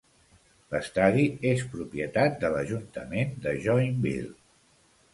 L'estadi 0.71 1.25
és 1.51 1.61
propietat 1.75 2.41
de 2.47 2.51
l'ajuntament 2.57 3.39
de 3.47 3.57
Joinville. 3.67 4.37